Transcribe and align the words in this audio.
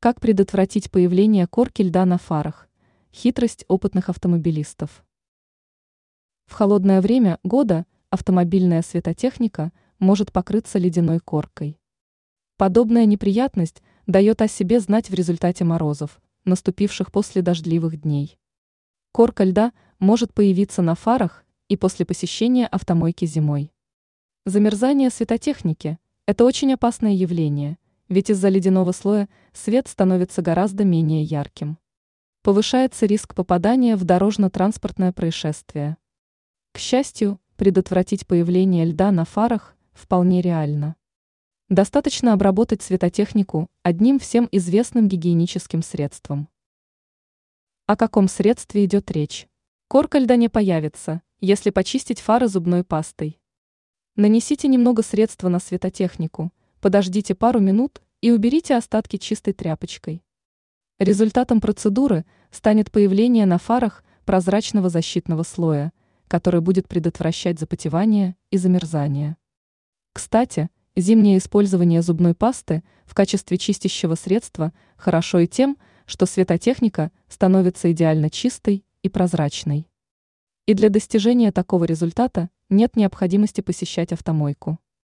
Как 0.00 0.20
предотвратить 0.20 0.92
появление 0.92 1.48
корки 1.48 1.82
льда 1.82 2.04
на 2.06 2.18
фарах? 2.18 2.68
Хитрость 3.12 3.64
опытных 3.66 4.08
автомобилистов. 4.08 5.04
В 6.46 6.52
холодное 6.52 7.00
время 7.00 7.40
года 7.42 7.84
автомобильная 8.08 8.82
светотехника 8.82 9.72
может 9.98 10.30
покрыться 10.30 10.78
ледяной 10.78 11.18
коркой. 11.18 11.80
Подобная 12.56 13.06
неприятность 13.06 13.82
дает 14.06 14.40
о 14.40 14.46
себе 14.46 14.78
знать 14.78 15.10
в 15.10 15.14
результате 15.14 15.64
морозов, 15.64 16.20
наступивших 16.44 17.10
после 17.10 17.42
дождливых 17.42 18.00
дней. 18.00 18.38
Корка 19.10 19.42
льда 19.42 19.72
может 19.98 20.32
появиться 20.32 20.80
на 20.80 20.94
фарах 20.94 21.44
и 21.66 21.76
после 21.76 22.06
посещения 22.06 22.68
автомойки 22.68 23.24
зимой. 23.24 23.72
Замерзание 24.46 25.10
светотехники– 25.10 25.98
это 26.26 26.44
очень 26.44 26.72
опасное 26.72 27.14
явление, 27.14 27.78
ведь 28.08 28.30
из-за 28.30 28.48
ледяного 28.48 28.92
слоя 28.92 29.28
свет 29.52 29.88
становится 29.88 30.42
гораздо 30.42 30.84
менее 30.84 31.22
ярким. 31.22 31.78
Повышается 32.42 33.06
риск 33.06 33.34
попадания 33.34 33.96
в 33.96 34.04
дорожно-транспортное 34.04 35.12
происшествие. 35.12 35.96
К 36.72 36.78
счастью, 36.78 37.40
предотвратить 37.56 38.26
появление 38.26 38.84
льда 38.84 39.10
на 39.10 39.24
фарах 39.24 39.76
вполне 39.92 40.40
реально. 40.40 40.96
Достаточно 41.68 42.32
обработать 42.32 42.80
светотехнику 42.82 43.68
одним 43.82 44.18
всем 44.18 44.48
известным 44.52 45.06
гигиеническим 45.08 45.82
средством. 45.82 46.48
О 47.84 47.96
каком 47.96 48.28
средстве 48.28 48.84
идет 48.84 49.10
речь? 49.10 49.48
Корка 49.88 50.18
льда 50.18 50.36
не 50.36 50.48
появится, 50.48 51.20
если 51.40 51.70
почистить 51.70 52.20
фары 52.20 52.48
зубной 52.48 52.84
пастой. 52.84 53.40
Нанесите 54.16 54.68
немного 54.68 55.02
средства 55.02 55.48
на 55.48 55.58
светотехнику, 55.58 56.52
подождите 56.80 57.34
пару 57.34 57.60
минут 57.60 58.02
и 58.20 58.30
уберите 58.30 58.76
остатки 58.76 59.16
чистой 59.16 59.52
тряпочкой. 59.52 60.22
Результатом 60.98 61.60
процедуры 61.60 62.24
станет 62.50 62.90
появление 62.90 63.46
на 63.46 63.58
фарах 63.58 64.02
прозрачного 64.24 64.88
защитного 64.88 65.42
слоя, 65.42 65.92
который 66.26 66.60
будет 66.60 66.88
предотвращать 66.88 67.58
запотевание 67.58 68.36
и 68.50 68.58
замерзание. 68.58 69.36
Кстати, 70.12 70.70
зимнее 70.96 71.38
использование 71.38 72.02
зубной 72.02 72.34
пасты 72.34 72.82
в 73.06 73.14
качестве 73.14 73.58
чистящего 73.58 74.16
средства 74.16 74.72
хорошо 74.96 75.38
и 75.38 75.46
тем, 75.46 75.78
что 76.06 76.26
светотехника 76.26 77.12
становится 77.28 77.92
идеально 77.92 78.30
чистой 78.30 78.84
и 79.02 79.08
прозрачной. 79.08 79.88
И 80.66 80.74
для 80.74 80.88
достижения 80.88 81.52
такого 81.52 81.84
результата 81.84 82.50
нет 82.68 82.96
необходимости 82.96 83.60
посещать 83.60 84.12
автомойку. 84.12 84.78